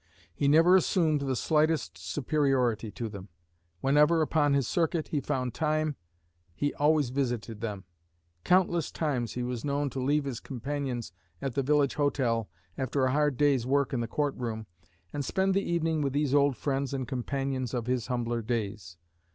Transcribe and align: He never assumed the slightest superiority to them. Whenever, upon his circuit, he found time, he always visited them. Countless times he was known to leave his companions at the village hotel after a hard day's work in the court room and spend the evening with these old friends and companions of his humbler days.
He 0.33 0.47
never 0.47 0.75
assumed 0.75 1.21
the 1.21 1.35
slightest 1.35 1.95
superiority 1.95 2.89
to 2.89 3.07
them. 3.07 3.29
Whenever, 3.81 4.23
upon 4.23 4.55
his 4.55 4.67
circuit, 4.67 5.09
he 5.09 5.21
found 5.21 5.53
time, 5.53 5.95
he 6.55 6.73
always 6.73 7.11
visited 7.11 7.61
them. 7.61 7.83
Countless 8.43 8.91
times 8.91 9.33
he 9.33 9.43
was 9.43 9.63
known 9.63 9.91
to 9.91 10.01
leave 10.01 10.23
his 10.25 10.39
companions 10.39 11.13
at 11.39 11.53
the 11.53 11.61
village 11.61 11.93
hotel 11.93 12.49
after 12.79 13.05
a 13.05 13.11
hard 13.11 13.37
day's 13.37 13.67
work 13.67 13.93
in 13.93 13.99
the 13.99 14.07
court 14.07 14.33
room 14.37 14.65
and 15.13 15.23
spend 15.23 15.53
the 15.53 15.71
evening 15.71 16.01
with 16.01 16.13
these 16.13 16.33
old 16.33 16.57
friends 16.57 16.95
and 16.95 17.07
companions 17.07 17.71
of 17.71 17.85
his 17.85 18.07
humbler 18.07 18.41
days. 18.41 18.97